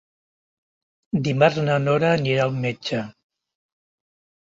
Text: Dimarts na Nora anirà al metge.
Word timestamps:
Dimarts 1.27 1.61
na 1.69 1.77
Nora 1.85 2.11
anirà 2.17 2.43
al 2.51 2.59
metge. 2.67 3.07